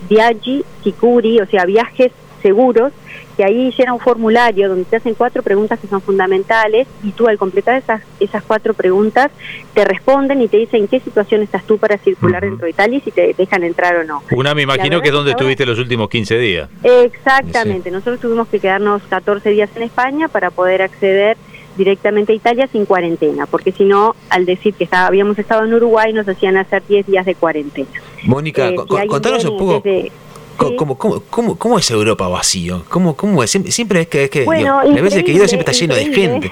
Viaggi 0.07 0.63
Sicuri, 0.86 1.42
o 1.42 1.45
sea, 1.45 1.65
viajes 1.65 2.13
seguros, 2.41 2.91
que 3.35 3.43
ahí 3.43 3.71
llena 3.77 3.93
un 3.93 3.99
formulario 3.99 4.67
donde 4.67 4.85
te 4.85 4.95
hacen 4.95 5.13
cuatro 5.13 5.43
preguntas 5.43 5.79
que 5.79 5.87
son 5.87 6.01
fundamentales 6.01 6.87
y 7.03 7.11
tú 7.11 7.27
al 7.27 7.37
completar 7.37 7.77
esas, 7.77 8.01
esas 8.19 8.43
cuatro 8.43 8.73
preguntas 8.73 9.31
te 9.73 9.85
responden 9.85 10.41
y 10.41 10.47
te 10.47 10.57
dicen 10.57 10.81
en 10.81 10.87
qué 10.87 10.99
situación 10.99 11.43
estás 11.43 11.63
tú 11.63 11.77
para 11.77 11.97
circular 11.97 12.41
dentro 12.41 12.65
de 12.65 12.71
Italia 12.71 12.97
y 12.97 13.01
si 13.01 13.11
te 13.11 13.33
dejan 13.37 13.63
entrar 13.63 13.95
o 13.97 14.03
no. 14.03 14.23
Una 14.31 14.56
me 14.56 14.63
imagino 14.63 15.01
que 15.01 15.09
es 15.09 15.13
donde 15.13 15.31
estuviste 15.31 15.65
los 15.65 15.77
últimos 15.77 16.09
15 16.09 16.37
días. 16.37 16.69
Exactamente, 16.83 17.91
nosotros 17.91 18.19
tuvimos 18.19 18.47
que 18.47 18.59
quedarnos 18.59 19.03
14 19.03 19.49
días 19.51 19.69
en 19.75 19.83
España 19.83 20.27
para 20.27 20.49
poder 20.49 20.81
acceder 20.81 21.37
directamente 21.77 22.33
a 22.33 22.35
Italia 22.35 22.67
sin 22.71 22.85
cuarentena, 22.85 23.45
porque 23.45 23.71
si 23.71 23.85
no, 23.85 24.15
al 24.29 24.45
decir 24.45 24.73
que 24.73 24.87
habíamos 24.91 25.37
estado 25.37 25.63
en 25.63 25.73
Uruguay, 25.73 26.11
nos 26.11 26.27
hacían 26.27 26.57
hacer 26.57 26.81
10 26.87 27.06
días 27.06 27.25
de 27.25 27.35
cuarentena. 27.35 27.87
Mónica, 28.23 28.69
eh, 28.69 28.75
contanos 29.07 29.45
un 29.45 29.57
poco... 29.57 29.83
¿Cómo, 30.57 30.97
cómo, 30.97 31.56
cómo, 31.56 31.80
es 31.80 31.92
Europa 31.92 32.28
vacío? 32.28 32.83
¿Cómo, 32.90 33.16
cómo 33.16 33.44
es? 33.44 33.52
Siempre, 33.52 34.02
es 34.02 34.07
que, 34.07 34.23
es 34.23 34.30
que 34.30 34.44
bueno, 34.44 34.81
las 34.83 35.02
veces 35.02 35.23
que 35.23 35.33
siempre 35.33 35.59
está 35.59 35.71
lleno 35.71 35.95
de 35.95 36.06
gente. 36.06 36.52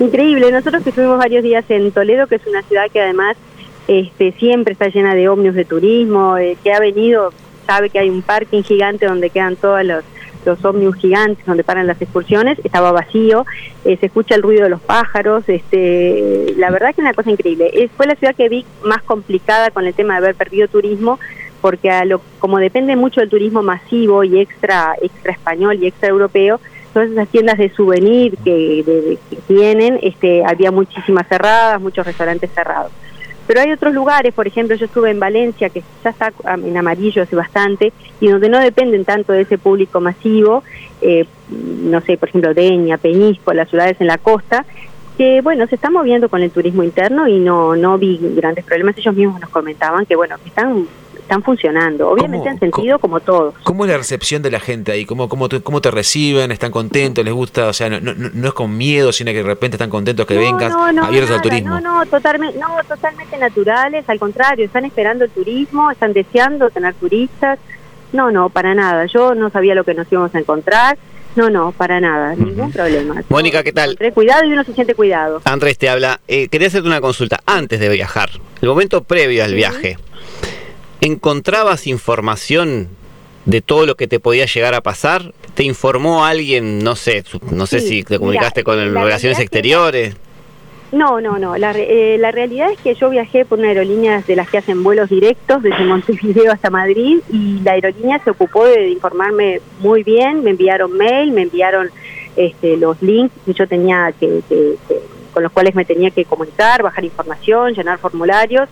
Increíble. 0.00 0.50
Nosotros 0.50 0.82
que 0.82 0.90
estuvimos 0.90 1.18
varios 1.18 1.42
días 1.42 1.64
en 1.68 1.92
Toledo, 1.92 2.26
que 2.26 2.36
es 2.36 2.46
una 2.46 2.62
ciudad 2.62 2.90
que 2.90 3.00
además 3.00 3.36
este, 3.88 4.32
siempre 4.32 4.72
está 4.72 4.88
llena 4.88 5.14
de 5.14 5.28
ómnios 5.28 5.54
de 5.54 5.64
turismo, 5.64 6.36
eh, 6.38 6.56
que 6.62 6.72
ha 6.72 6.80
venido, 6.80 7.32
sabe 7.66 7.90
que 7.90 7.98
hay 7.98 8.08
un 8.08 8.22
parking 8.22 8.62
gigante 8.62 9.06
donde 9.06 9.30
quedan 9.30 9.56
todos 9.56 9.84
los, 9.84 10.04
los 10.44 10.64
ómnibus 10.64 10.96
gigantes 10.96 11.44
donde 11.44 11.64
paran 11.64 11.86
las 11.86 12.00
excursiones, 12.00 12.58
estaba 12.64 12.92
vacío, 12.92 13.44
eh, 13.84 13.96
se 13.98 14.06
escucha 14.06 14.34
el 14.34 14.42
ruido 14.42 14.64
de 14.64 14.70
los 14.70 14.80
pájaros, 14.80 15.44
este, 15.48 16.54
la 16.56 16.70
verdad 16.70 16.88
que 16.88 17.00
es 17.00 17.04
una 17.04 17.14
cosa 17.14 17.30
increíble. 17.30 17.90
fue 17.96 18.06
la 18.06 18.14
ciudad 18.14 18.34
que 18.34 18.48
vi 18.48 18.64
más 18.84 19.02
complicada 19.02 19.70
con 19.70 19.86
el 19.86 19.94
tema 19.94 20.14
de 20.14 20.18
haber 20.18 20.34
perdido 20.34 20.68
turismo, 20.68 21.18
porque 21.62 21.90
a 21.90 22.04
lo, 22.04 22.20
como 22.40 22.58
depende 22.58 22.96
mucho 22.96 23.20
del 23.20 23.30
turismo 23.30 23.62
masivo 23.62 24.24
y 24.24 24.40
extra, 24.40 24.94
extra 25.00 25.32
español 25.32 25.78
y 25.80 25.86
extra 25.86 26.08
europeo, 26.08 26.60
todas 26.92 27.10
esas 27.10 27.28
tiendas 27.28 27.56
de 27.56 27.70
souvenir 27.70 28.36
que, 28.44 29.16
tienen, 29.46 29.98
este, 30.02 30.44
había 30.44 30.70
muchísimas 30.70 31.26
cerradas, 31.28 31.80
muchos 31.80 32.04
restaurantes 32.04 32.50
cerrados. 32.50 32.92
Pero 33.46 33.60
hay 33.60 33.72
otros 33.72 33.94
lugares, 33.94 34.34
por 34.34 34.46
ejemplo, 34.46 34.76
yo 34.76 34.86
estuve 34.86 35.10
en 35.10 35.20
Valencia, 35.20 35.70
que 35.70 35.82
ya 36.04 36.10
está 36.10 36.32
en 36.54 36.76
amarillo 36.76 37.22
hace 37.22 37.36
bastante, 37.36 37.92
y 38.20 38.28
donde 38.28 38.48
no 38.48 38.58
dependen 38.58 39.04
tanto 39.04 39.32
de 39.32 39.42
ese 39.42 39.56
público 39.56 40.00
masivo, 40.00 40.62
eh, 41.00 41.26
no 41.48 42.00
sé, 42.02 42.16
por 42.16 42.28
ejemplo, 42.28 42.54
Deña, 42.54 42.98
Peñisco, 42.98 43.52
las 43.52 43.68
ciudades 43.70 44.00
en 44.00 44.08
la 44.08 44.18
costa, 44.18 44.64
que 45.16 45.40
bueno, 45.42 45.66
se 45.66 45.74
está 45.74 45.90
moviendo 45.90 46.28
con 46.28 46.42
el 46.42 46.50
turismo 46.50 46.82
interno 46.82 47.28
y 47.28 47.38
no, 47.38 47.76
no 47.76 47.98
vi 47.98 48.18
grandes 48.36 48.64
problemas. 48.64 48.96
Ellos 48.96 49.14
mismos 49.14 49.40
nos 49.40 49.50
comentaban 49.50 50.06
que 50.06 50.16
bueno, 50.16 50.36
que 50.42 50.48
están 50.48 50.86
están 51.22 51.42
funcionando. 51.42 52.10
Obviamente 52.10 52.48
han 52.48 52.58
sentido 52.58 52.98
como 52.98 53.20
todos. 53.20 53.54
¿Cómo 53.62 53.84
es 53.84 53.90
la 53.90 53.96
recepción 53.96 54.42
de 54.42 54.50
la 54.50 54.60
gente 54.60 54.92
ahí? 54.92 55.04
¿Cómo, 55.06 55.28
cómo, 55.28 55.48
te, 55.48 55.60
cómo 55.62 55.80
te 55.80 55.90
reciben? 55.90 56.52
¿Están 56.52 56.70
contentos? 56.70 57.24
¿Les 57.24 57.32
gusta? 57.32 57.68
O 57.68 57.72
sea, 57.72 57.88
no, 57.88 58.00
no, 58.00 58.12
no 58.14 58.48
es 58.48 58.54
con 58.54 58.76
miedo, 58.76 59.12
sino 59.12 59.30
que 59.30 59.38
de 59.38 59.42
repente 59.42 59.76
están 59.76 59.90
contentos 59.90 60.26
que 60.26 60.36
vengas 60.36 60.72
abiertos 61.02 61.36
al 61.36 61.42
turismo. 61.42 61.80
No, 61.80 61.80
no, 61.80 62.06
totalmente, 62.06 62.58
no, 62.58 62.68
totalmente 62.86 63.38
naturales, 63.38 64.08
al 64.08 64.18
contrario, 64.18 64.64
están 64.64 64.84
esperando 64.84 65.24
el 65.24 65.30
turismo, 65.30 65.90
están 65.90 66.12
deseando 66.12 66.70
tener 66.70 66.94
turistas. 66.94 67.58
No, 68.12 68.30
no, 68.30 68.50
para 68.50 68.74
nada. 68.74 69.06
Yo 69.06 69.34
no 69.34 69.48
sabía 69.50 69.74
lo 69.74 69.84
que 69.84 69.94
nos 69.94 70.10
íbamos 70.12 70.34
a 70.34 70.38
encontrar. 70.38 70.98
No, 71.34 71.48
no, 71.48 71.72
para 71.72 71.98
nada, 71.98 72.34
ningún 72.34 72.70
problema. 72.70 73.22
Mónica, 73.30 73.62
¿qué 73.62 73.72
tal? 73.72 73.96
Cuidado 74.12 74.44
y 74.44 74.52
uno 74.52 74.64
se 74.64 74.74
siente 74.74 74.94
cuidado. 74.94 75.40
Andrés 75.44 75.78
te 75.78 75.88
habla. 75.88 76.20
Eh, 76.28 76.48
quería 76.48 76.68
hacerte 76.68 76.86
una 76.86 77.00
consulta 77.00 77.40
antes 77.46 77.80
de 77.80 77.88
viajar, 77.88 78.28
el 78.60 78.68
momento 78.68 79.02
previo 79.02 79.42
al 79.42 79.54
viaje. 79.54 79.96
¿Encontrabas 81.02 81.88
información 81.88 82.86
de 83.44 83.60
todo 83.60 83.86
lo 83.86 83.96
que 83.96 84.06
te 84.06 84.20
podía 84.20 84.46
llegar 84.46 84.72
a 84.74 84.82
pasar? 84.82 85.34
¿Te 85.54 85.64
informó 85.64 86.24
alguien, 86.24 86.78
no 86.78 86.94
sé, 86.94 87.24
no 87.50 87.66
sé 87.66 87.80
si 87.80 88.04
te 88.04 88.20
comunicaste 88.20 88.62
con 88.62 88.78
Relaciones 88.78 89.40
Exteriores? 89.40 90.14
No, 90.92 91.20
no, 91.20 91.40
no. 91.40 91.56
La, 91.56 91.72
eh, 91.72 92.18
la 92.20 92.30
realidad 92.30 92.70
es 92.70 92.78
que 92.78 92.94
yo 92.94 93.10
viajé 93.10 93.44
por 93.44 93.58
una 93.58 93.68
aerolínea 93.68 94.22
de 94.24 94.36
las 94.36 94.48
que 94.48 94.58
hacen 94.58 94.84
vuelos 94.84 95.10
directos 95.10 95.60
desde 95.64 95.84
Montevideo 95.84 96.52
hasta 96.52 96.70
Madrid 96.70 97.18
y 97.32 97.58
la 97.64 97.72
aerolínea 97.72 98.20
se 98.22 98.30
ocupó 98.30 98.64
de 98.66 98.90
informarme 98.90 99.60
muy 99.80 100.04
bien. 100.04 100.44
Me 100.44 100.50
enviaron 100.50 100.96
mail, 100.96 101.32
me 101.32 101.42
enviaron 101.42 101.90
este, 102.36 102.76
los 102.76 103.02
links 103.02 103.34
que 103.44 103.54
yo 103.54 103.66
tenía 103.66 104.12
que, 104.20 104.40
con 105.34 105.42
los 105.42 105.50
cuales 105.50 105.74
me 105.74 105.84
tenía 105.84 106.12
que 106.12 106.24
comunicar, 106.24 106.80
bajar 106.84 107.04
información, 107.04 107.74
llenar 107.74 107.98
formularios. 107.98 108.68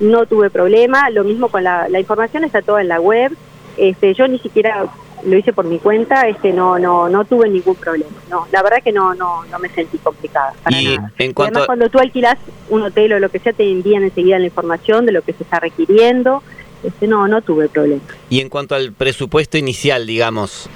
No 0.00 0.26
tuve 0.26 0.50
problema. 0.50 1.10
Lo 1.10 1.24
mismo 1.24 1.48
con 1.48 1.64
la, 1.64 1.88
la 1.88 2.00
información 2.00 2.44
está 2.44 2.62
toda 2.62 2.80
en 2.80 2.88
la 2.88 3.00
web. 3.00 3.32
Este, 3.76 4.14
yo 4.14 4.28
ni 4.28 4.38
siquiera 4.38 4.86
lo 5.24 5.36
hice 5.36 5.52
por 5.52 5.64
mi 5.64 5.78
cuenta, 5.78 6.26
este 6.28 6.52
no 6.52 6.78
no 6.78 7.08
no 7.08 7.24
tuve 7.24 7.48
ningún 7.48 7.76
problema. 7.76 8.10
No, 8.28 8.46
la 8.50 8.62
verdad 8.62 8.82
que 8.82 8.92
no 8.92 9.14
no 9.14 9.44
no 9.44 9.58
me 9.58 9.68
sentí 9.68 9.98
complicada 9.98 10.52
para 10.62 10.80
y 10.80 10.96
nada. 10.96 11.12
En 11.18 11.32
cuanto 11.32 11.58
además 11.58 11.66
cuando 11.66 11.88
tú 11.90 11.98
alquilas 11.98 12.36
un 12.70 12.82
hotel 12.82 13.12
o 13.14 13.18
lo 13.18 13.28
que 13.28 13.38
sea 13.38 13.52
te 13.52 13.70
envían 13.70 14.02
enseguida 14.02 14.38
la 14.38 14.46
información 14.46 15.06
de 15.06 15.12
lo 15.12 15.22
que 15.22 15.32
se 15.32 15.44
está 15.44 15.60
requiriendo. 15.60 16.42
Este 16.82 17.06
no 17.06 17.28
no 17.28 17.40
tuve 17.42 17.68
problema. 17.68 18.02
Y 18.28 18.40
en 18.40 18.48
cuanto 18.48 18.74
al 18.74 18.92
presupuesto 18.92 19.56
inicial, 19.56 20.06
digamos, 20.06 20.68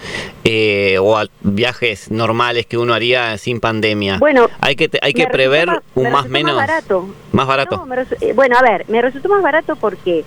eh, 0.44 0.98
o 1.00 1.16
a 1.16 1.26
viajes 1.40 2.10
normales 2.10 2.66
que 2.66 2.78
uno 2.78 2.94
haría 2.94 3.36
sin 3.38 3.58
pandemia, 3.60 4.18
bueno, 4.18 4.48
hay 4.60 4.76
que 4.76 4.88
hay 5.02 5.12
que 5.12 5.26
prever 5.26 5.68
un 5.94 6.10
más 6.12 6.28
menos 6.28 6.54
más 6.56 6.66
barato. 6.68 7.08
Más 7.32 7.46
barato. 7.46 7.86
Eh, 8.20 8.32
bueno, 8.34 8.56
a 8.56 8.62
ver, 8.62 8.84
me 8.88 9.02
resultó 9.02 9.28
más 9.28 9.42
barato 9.42 9.74
porque 9.76 10.24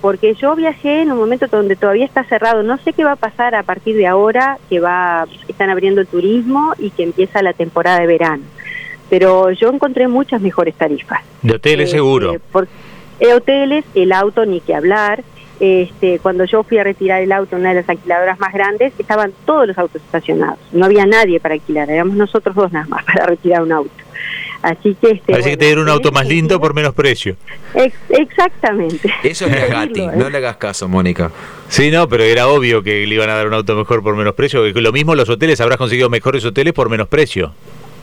porque 0.00 0.34
yo 0.34 0.54
viajé 0.54 1.02
en 1.02 1.10
un 1.10 1.18
momento 1.18 1.46
donde 1.48 1.74
todavía 1.74 2.04
está 2.04 2.22
cerrado. 2.24 2.62
No 2.62 2.78
sé 2.78 2.92
qué 2.92 3.02
va 3.02 3.12
a 3.12 3.16
pasar 3.16 3.54
a 3.56 3.62
partir 3.64 3.96
de 3.96 4.06
ahora, 4.06 4.58
que 4.68 4.78
va, 4.78 5.26
están 5.48 5.70
abriendo 5.70 6.00
el 6.00 6.06
turismo 6.06 6.74
y 6.78 6.90
que 6.90 7.02
empieza 7.02 7.42
la 7.42 7.52
temporada 7.54 7.98
de 8.00 8.06
verano. 8.06 8.44
Pero 9.08 9.50
yo 9.52 9.70
encontré 9.70 10.06
muchas 10.06 10.40
mejores 10.40 10.74
tarifas. 10.74 11.20
De 11.42 11.54
hoteles 11.54 11.88
Eh, 11.88 11.92
seguro. 11.92 12.34
eh, 12.34 12.40
por- 12.52 12.68
eh, 13.20 13.32
hoteles, 13.34 13.84
el 13.94 14.12
auto 14.12 14.44
ni 14.46 14.60
que 14.60 14.74
hablar. 14.74 15.22
Este, 15.58 16.18
cuando 16.18 16.44
yo 16.44 16.64
fui 16.64 16.76
a 16.76 16.84
retirar 16.84 17.22
el 17.22 17.32
auto 17.32 17.56
en 17.56 17.62
una 17.62 17.70
de 17.70 17.76
las 17.76 17.88
alquiladoras 17.88 18.38
más 18.38 18.52
grandes, 18.52 18.92
estaban 18.98 19.32
todos 19.46 19.66
los 19.66 19.78
autos 19.78 20.02
estacionados. 20.02 20.58
No 20.72 20.84
había 20.84 21.06
nadie 21.06 21.40
para 21.40 21.54
alquilar, 21.54 21.88
éramos 21.90 22.14
nosotros 22.16 22.54
dos 22.54 22.72
nada 22.72 22.86
más 22.88 23.04
para 23.06 23.24
retirar 23.26 23.62
un 23.62 23.72
auto. 23.72 23.90
Así 24.62 24.96
que 25.00 25.12
este, 25.12 25.32
Parece 25.32 25.50
que 25.50 25.56
te 25.56 25.66
dieron 25.66 25.84
un 25.84 25.90
auto 25.90 26.10
más 26.12 26.26
lindo 26.26 26.60
por 26.60 26.74
menos 26.74 26.92
precio. 26.92 27.36
Ex- 27.74 27.94
exactamente. 28.08 29.10
Eso 29.22 29.46
es 29.46 29.70
Gatti, 29.70 30.00
¿eh? 30.00 30.10
no 30.14 30.28
le 30.28 30.38
hagas 30.38 30.56
caso, 30.56 30.88
Mónica. 30.88 31.30
Sí, 31.68 31.90
no, 31.90 32.08
pero 32.08 32.24
era 32.24 32.48
obvio 32.48 32.82
que 32.82 33.06
le 33.06 33.14
iban 33.14 33.30
a 33.30 33.34
dar 33.36 33.46
un 33.46 33.54
auto 33.54 33.76
mejor 33.76 34.02
por 34.02 34.14
menos 34.16 34.34
precio. 34.34 34.66
Lo 34.66 34.92
mismo 34.92 35.14
los 35.14 35.28
hoteles, 35.28 35.60
habrás 35.60 35.78
conseguido 35.78 36.10
mejores 36.10 36.44
hoteles 36.44 36.72
por 36.72 36.88
menos 36.90 37.08
precio. 37.08 37.52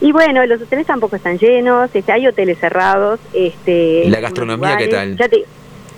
Y 0.01 0.11
bueno, 0.11 0.45
los 0.45 0.61
hoteles 0.61 0.85
tampoco 0.85 1.15
están 1.15 1.37
llenos, 1.37 1.89
este, 1.93 2.11
hay 2.11 2.27
hoteles 2.27 2.57
cerrados. 2.59 3.19
Este, 3.33 4.03
¿La 4.09 4.19
gastronomía 4.19 4.77
qué 4.77 4.87
tal? 4.87 5.17
Ya 5.17 5.29
te- 5.29 5.45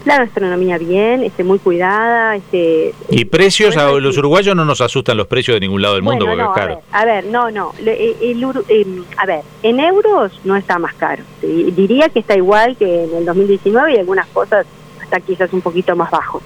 la 0.06 0.20
gastronomía 0.20 0.78
bien, 0.78 1.24
este, 1.24 1.44
muy 1.44 1.58
cuidada. 1.58 2.36
Este, 2.36 2.94
Y 3.10 3.26
precios, 3.26 3.76
a 3.78 3.90
los 3.94 4.16
uruguayos 4.20 4.56
no 4.56 4.64
nos 4.64 4.80
asustan 4.82 5.18
los 5.18 5.26
precios 5.26 5.56
de 5.56 5.62
ningún 5.62 5.82
lado 5.82 5.96
del 5.96 6.04
mundo 6.04 6.28
Bueno, 6.28 6.46
porque 6.54 6.62
no, 6.62 6.76
es 6.76 6.76
caro. 6.78 6.82
A 6.92 7.06
ver, 7.06 7.12
a 7.12 7.22
ver, 7.22 7.26
no, 7.32 7.50
no. 7.50 7.74
Le- 7.82 8.10
eh, 8.12 8.16
el 8.22 8.44
Uru- 8.44 8.64
eh, 8.70 8.86
a 9.18 9.26
ver, 9.26 9.42
en 9.64 9.80
euros 9.80 10.40
no 10.44 10.56
está 10.56 10.78
más 10.78 10.94
caro. 10.94 11.24
Di- 11.42 11.72
Diría 11.72 12.10
que 12.10 12.20
está 12.20 12.36
igual 12.38 12.78
que 12.78 13.06
en 13.06 13.16
el 13.16 13.26
2019 13.26 13.94
y 13.96 13.98
algunas 13.98 14.28
cosas 14.28 14.68
está 15.02 15.20
quizás 15.20 15.52
un 15.54 15.62
poquito 15.62 15.96
más 15.96 16.12
bajo. 16.12 16.40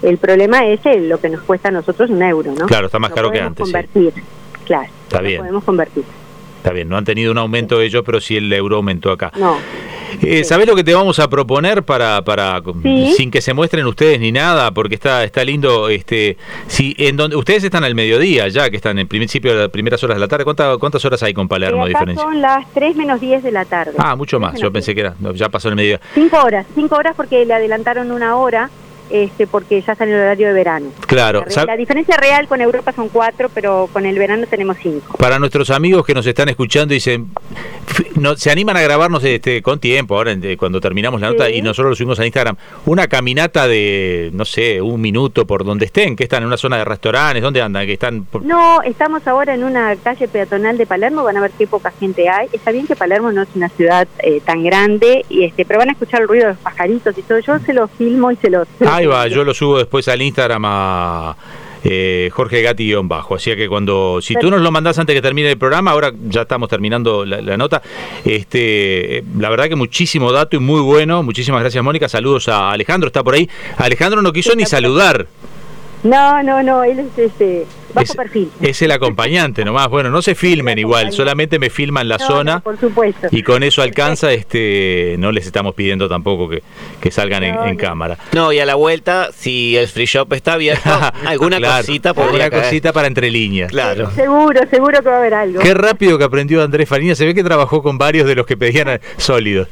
El 0.00 0.16
problema 0.16 0.64
es 0.66 0.80
el- 0.86 1.10
lo 1.10 1.20
que 1.20 1.28
nos 1.28 1.42
cuesta 1.42 1.68
a 1.68 1.72
nosotros 1.72 2.08
un 2.08 2.22
euro, 2.22 2.54
¿no? 2.58 2.64
Claro, 2.66 2.86
está 2.86 2.98
más 2.98 3.10
Lo 3.10 3.16
caro 3.16 3.30
que 3.30 3.40
antes, 3.40 3.66
sí. 3.66 3.72
Convertir, 3.72 4.14
claro. 4.64 4.88
Está 5.04 5.20
lo 5.20 5.28
bien. 5.28 5.38
podemos 5.40 5.64
convertir. 5.64 6.04
Está 6.62 6.72
bien, 6.72 6.88
no 6.88 6.96
han 6.96 7.04
tenido 7.04 7.32
un 7.32 7.38
aumento 7.38 7.80
ellos, 7.80 8.04
pero 8.06 8.20
sí 8.20 8.36
el 8.36 8.52
euro 8.52 8.76
aumentó 8.76 9.10
acá. 9.10 9.32
No. 9.36 9.56
Eh, 10.22 10.44
¿Sabés 10.44 10.68
lo 10.68 10.76
que 10.76 10.84
te 10.84 10.94
vamos 10.94 11.18
a 11.18 11.28
proponer 11.28 11.82
para, 11.84 12.22
para 12.22 12.62
Sí. 12.82 13.14
sin 13.16 13.30
que 13.30 13.40
se 13.40 13.52
muestren 13.54 13.84
ustedes 13.86 14.20
ni 14.20 14.30
nada? 14.30 14.70
Porque 14.72 14.94
está 14.94 15.24
está 15.24 15.42
lindo. 15.42 15.88
este 15.88 16.36
si 16.68 16.94
en 16.98 17.16
donde 17.16 17.34
Ustedes 17.34 17.64
están 17.64 17.82
al 17.82 17.94
mediodía 17.96 18.46
ya, 18.48 18.70
que 18.70 18.76
están 18.76 18.98
en 19.00 19.08
principio 19.08 19.52
de 19.54 19.58
las 19.62 19.68
primeras 19.70 20.04
horas 20.04 20.16
de 20.16 20.20
la 20.20 20.28
tarde. 20.28 20.44
¿Cuánta- 20.44 20.76
¿Cuántas 20.76 21.04
horas 21.04 21.20
hay 21.24 21.32
con 21.34 21.48
Palermo 21.48 21.84
de 21.86 21.90
acá 21.92 22.00
diferencia? 22.00 22.22
son 22.24 22.40
las 22.40 22.70
3 22.74 22.94
menos 22.94 23.20
10 23.20 23.42
de 23.42 23.50
la 23.52 23.64
tarde. 23.64 23.94
Ah, 23.98 24.14
mucho 24.14 24.36
3 24.38 24.52
más. 24.52 24.60
Yo 24.60 24.70
pensé 24.70 24.92
10. 24.92 24.94
que 24.94 25.00
era. 25.00 25.14
no, 25.18 25.34
Ya 25.34 25.48
pasó 25.48 25.68
el 25.70 25.74
mediodía. 25.76 26.00
Cinco 26.14 26.36
horas, 26.44 26.66
cinco 26.76 26.94
horas 26.96 27.14
porque 27.16 27.44
le 27.46 27.54
adelantaron 27.54 28.10
una 28.12 28.36
hora, 28.36 28.70
este, 29.12 29.46
porque 29.46 29.80
ya 29.82 29.92
está 29.92 30.04
en 30.04 30.10
el 30.10 30.20
horario 30.20 30.48
de 30.48 30.52
verano. 30.54 30.86
Claro. 31.06 31.44
La, 31.66 31.76
diferencia 31.76 32.16
real 32.16 32.48
con 32.48 32.60
Europa 32.60 32.92
son 32.92 33.08
cuatro, 33.08 33.48
pero 33.54 33.88
con 33.92 34.06
el 34.06 34.18
verano 34.18 34.46
tenemos 34.48 34.76
cinco. 34.82 35.16
Para 35.18 35.38
nuestros 35.38 35.70
amigos 35.70 36.04
que 36.06 36.14
nos 36.14 36.26
están 36.26 36.48
escuchando, 36.48 36.94
f- 36.94 37.22
no, 38.16 38.36
se 38.36 38.50
animan 38.50 38.76
a 38.76 38.82
grabarnos 38.82 39.22
este, 39.24 39.60
con 39.62 39.78
tiempo, 39.78 40.16
ahora 40.16 40.32
en- 40.32 40.56
cuando 40.56 40.80
terminamos 40.80 41.20
la 41.20 41.30
nota, 41.30 41.46
Sí. 41.46 41.54
y 41.54 41.62
nosotros 41.62 41.90
lo 41.90 41.96
subimos 41.96 42.18
a 42.20 42.24
Instagram, 42.26 42.56
una 42.86 43.06
caminata 43.06 43.68
de, 43.68 44.30
no 44.32 44.44
sé, 44.44 44.80
un 44.80 45.00
minuto 45.00 45.46
por 45.46 45.64
donde 45.64 45.86
estén, 45.86 46.16
que 46.16 46.24
están 46.24 46.42
en 46.42 46.46
una 46.48 46.56
zona 46.56 46.78
de 46.78 46.84
restaurantes, 46.84 47.42
¿dónde 47.42 47.60
andan? 47.60 47.86
Que 47.86 47.92
están 47.94 48.24
por- 48.24 48.42
No, 48.44 48.82
estamos 48.82 49.26
ahora 49.26 49.54
en 49.54 49.64
una 49.64 49.94
calle 49.96 50.28
peatonal 50.28 50.78
de 50.78 50.86
Palermo, 50.86 51.22
van 51.24 51.36
a 51.36 51.40
ver 51.40 51.50
qué 51.58 51.66
poca 51.66 51.92
gente 51.98 52.28
hay. 52.28 52.48
Está 52.52 52.70
bien 52.70 52.86
que 52.86 52.96
Palermo 52.96 53.30
no 53.32 53.42
es 53.42 53.48
una 53.54 53.68
ciudad 53.68 54.08
eh, 54.20 54.40
tan 54.44 54.62
grande, 54.62 55.24
y 55.28 55.44
este, 55.44 55.64
pero 55.64 55.78
van 55.80 55.88
a 55.90 55.92
escuchar 55.92 56.22
el 56.22 56.28
ruido 56.28 56.46
de 56.46 56.52
los 56.52 56.58
pajaritos 56.62 57.16
y 57.18 57.22
todo. 57.22 57.38
Yo 57.40 57.58
se 57.58 57.72
los 57.72 57.90
filmo 57.92 58.30
y 58.30 58.36
se 58.36 58.50
los... 58.50 58.66
se 58.78 58.84
los 58.84 58.92
Ahí 59.02 59.06
va, 59.06 59.24
envío. 59.24 59.38
yo 59.38 59.44
lo 59.44 59.54
subo 59.54 59.78
después 59.78 60.08
al 60.08 60.22
Instagram 60.22 60.62
a 60.64 61.36
eh, 61.84 62.30
Jorge 62.32 62.62
Gatti 62.62 62.94
bajo. 62.94 63.34
Así 63.34 63.54
que 63.56 63.68
cuando, 63.68 64.20
si 64.20 64.34
tú 64.34 64.50
nos 64.50 64.60
lo 64.60 64.70
mandás 64.70 64.98
antes 64.98 65.14
que 65.14 65.22
termine 65.22 65.50
el 65.50 65.58
programa, 65.58 65.90
ahora 65.90 66.12
ya 66.28 66.42
estamos 66.42 66.68
terminando 66.68 67.24
la, 67.24 67.40
la 67.40 67.56
nota. 67.56 67.82
Este, 68.24 69.18
eh, 69.18 69.24
la 69.38 69.50
verdad 69.50 69.68
que 69.68 69.76
muchísimo 69.76 70.32
dato 70.32 70.56
y 70.56 70.58
muy 70.58 70.80
bueno. 70.80 71.22
Muchísimas 71.22 71.60
gracias, 71.60 71.82
Mónica. 71.82 72.08
Saludos 72.08 72.48
a 72.48 72.70
Alejandro, 72.70 73.08
está 73.08 73.22
por 73.22 73.34
ahí. 73.34 73.48
Alejandro 73.76 74.22
no 74.22 74.32
quiso 74.32 74.54
ni 74.54 74.66
saludar. 74.66 75.26
No, 76.04 76.42
no, 76.42 76.62
no, 76.62 76.82
él 76.82 76.98
es 76.98 77.16
este, 77.16 77.64
bajo 77.94 78.04
Es, 78.04 78.14
perfil. 78.16 78.50
es 78.60 78.80
el 78.82 78.90
acompañante 78.90 79.64
nomás. 79.64 79.88
Bueno, 79.88 80.10
no 80.10 80.22
se 80.22 80.34
filmen 80.34 80.78
igual, 80.78 81.12
solamente 81.12 81.58
me 81.58 81.70
filman 81.70 82.08
la 82.08 82.18
No, 82.18 82.26
zona. 82.26 82.54
no, 82.56 82.60
por 82.60 82.78
supuesto. 82.78 83.28
Y 83.30 83.42
con 83.42 83.62
eso 83.62 83.82
alcanza, 83.82 84.32
este, 84.32 85.16
no 85.18 85.32
les 85.32 85.46
estamos 85.46 85.74
pidiendo 85.74 86.08
tampoco 86.08 86.48
que, 86.48 86.62
que 87.00 87.10
salgan 87.10 87.42
en, 87.44 87.54
No, 87.54 87.66
en 87.66 87.76
no. 87.76 87.80
cámara. 87.80 88.18
No, 88.32 88.52
y 88.52 88.58
a 88.60 88.66
la 88.66 88.74
vuelta, 88.74 89.30
si 89.36 89.76
el 89.76 89.88
free 89.88 90.06
shop 90.06 90.32
está 90.32 90.54
abierto, 90.54 90.90
alguna 91.26 91.58
Claro, 91.58 91.84
cosita 91.86 92.10
alguna 92.10 92.50
caer. 92.50 92.62
cosita 92.64 92.92
para 92.92 93.06
entre 93.08 93.30
líneas. 93.30 93.70
Claro. 93.70 94.10
Seguro, 94.14 94.60
seguro 94.70 95.02
que 95.02 95.08
va 95.08 95.16
a 95.16 95.18
haber 95.18 95.34
algo. 95.34 95.60
Qué 95.60 95.74
rápido 95.74 96.18
que 96.18 96.24
aprendió 96.24 96.62
Andrés 96.62 96.88
Farina. 96.88 97.14
Se 97.14 97.24
ve 97.26 97.34
que 97.34 97.44
trabajó 97.44 97.82
con 97.82 97.98
varios 97.98 98.26
de 98.26 98.34
los 98.34 98.46
que 98.46 98.56
pedían 98.56 99.00
sólidos. 99.16 99.68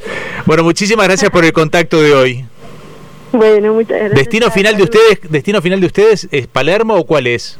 Bueno, 0.46 0.62
muchísimas 0.64 1.06
gracias 1.06 1.30
por 1.30 1.44
el 1.44 1.52
contacto 1.52 2.00
de 2.00 2.14
hoy. 2.14 2.44
Bueno, 3.32 3.74
muchas 3.74 3.96
gracias. 3.98 4.14
Destino 4.18 4.50
final 4.50 4.76
de 4.76 4.82
ustedes, 4.82 5.20
destino 5.28 5.62
final 5.62 5.80
de 5.80 5.86
ustedes 5.86 6.28
es 6.32 6.46
Palermo 6.48 6.96
o 6.96 7.04
cuál 7.06 7.26
es? 7.28 7.58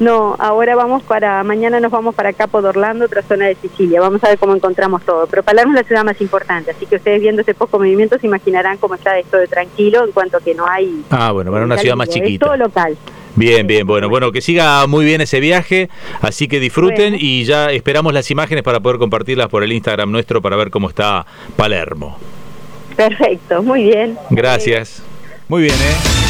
No, 0.00 0.34
ahora 0.38 0.74
vamos 0.74 1.02
para, 1.02 1.44
mañana 1.44 1.78
nos 1.78 1.92
vamos 1.92 2.14
para 2.14 2.32
Capo 2.32 2.62
de 2.62 2.70
Orlando, 2.70 3.04
otra 3.04 3.22
zona 3.22 3.46
de 3.48 3.54
Sicilia. 3.56 4.00
Vamos 4.00 4.24
a 4.24 4.28
ver 4.28 4.38
cómo 4.38 4.54
encontramos 4.54 5.02
todo. 5.04 5.26
Pero 5.26 5.42
Palermo 5.42 5.74
es 5.74 5.82
la 5.82 5.86
ciudad 5.86 6.04
más 6.04 6.18
importante, 6.22 6.70
así 6.70 6.86
que 6.86 6.96
ustedes 6.96 7.20
viendo 7.20 7.42
ese 7.42 7.52
poco 7.52 7.78
movimiento 7.78 8.18
se 8.18 8.26
imaginarán 8.26 8.78
cómo 8.78 8.94
está 8.94 9.18
esto 9.18 9.36
de 9.36 9.46
tranquilo 9.46 10.02
en 10.04 10.12
cuanto 10.12 10.40
que 10.40 10.54
no 10.54 10.66
hay... 10.66 11.04
Ah, 11.10 11.32
bueno, 11.32 11.52
para 11.52 11.66
una 11.66 11.76
ciudad 11.76 11.96
más 11.96 12.08
Es 12.08 12.14
chiquita. 12.14 12.46
todo 12.46 12.56
local. 12.56 12.96
Bien, 13.36 13.66
bien, 13.66 13.86
bueno, 13.86 14.08
bueno, 14.08 14.32
que 14.32 14.40
siga 14.40 14.86
muy 14.86 15.04
bien 15.04 15.20
ese 15.20 15.38
viaje, 15.38 15.88
así 16.22 16.48
que 16.48 16.58
disfruten 16.60 17.12
Bueno. 17.12 17.16
y 17.20 17.44
ya 17.44 17.70
esperamos 17.70 18.12
las 18.14 18.30
imágenes 18.30 18.64
para 18.64 18.80
poder 18.80 18.98
compartirlas 18.98 19.48
por 19.48 19.62
el 19.62 19.70
Instagram 19.72 20.10
nuestro 20.10 20.40
para 20.40 20.56
ver 20.56 20.70
cómo 20.70 20.88
está 20.88 21.26
Palermo. 21.56 22.18
Perfecto, 22.96 23.62
muy 23.62 23.84
bien. 23.84 24.18
Gracias. 24.30 25.02
Muy 25.48 25.62
bien, 25.62 25.74
¿eh? 25.74 26.29